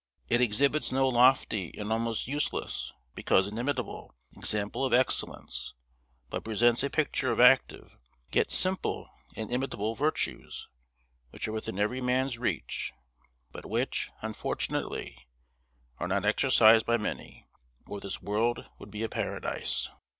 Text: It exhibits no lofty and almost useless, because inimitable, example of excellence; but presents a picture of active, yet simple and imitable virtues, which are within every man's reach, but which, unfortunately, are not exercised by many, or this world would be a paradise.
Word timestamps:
It 0.29 0.41
exhibits 0.41 0.91
no 0.91 1.07
lofty 1.07 1.71
and 1.77 1.93
almost 1.93 2.25
useless, 2.27 2.91
because 3.13 3.47
inimitable, 3.47 4.15
example 4.35 4.83
of 4.83 4.95
excellence; 4.95 5.75
but 6.31 6.43
presents 6.43 6.81
a 6.81 6.89
picture 6.89 7.31
of 7.31 7.39
active, 7.39 7.99
yet 8.31 8.49
simple 8.49 9.11
and 9.35 9.51
imitable 9.51 9.93
virtues, 9.93 10.67
which 11.29 11.47
are 11.47 11.51
within 11.51 11.77
every 11.77 12.01
man's 12.01 12.39
reach, 12.39 12.93
but 13.51 13.63
which, 13.63 14.09
unfortunately, 14.23 15.27
are 15.99 16.07
not 16.07 16.25
exercised 16.25 16.87
by 16.87 16.97
many, 16.97 17.45
or 17.85 17.99
this 17.99 18.23
world 18.23 18.67
would 18.79 18.89
be 18.89 19.03
a 19.03 19.07
paradise. 19.07 19.87